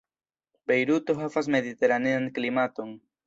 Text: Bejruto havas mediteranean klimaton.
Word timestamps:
Bejruto 0.71 1.15
havas 1.19 1.51
mediteranean 1.57 2.27
klimaton. 2.39 2.97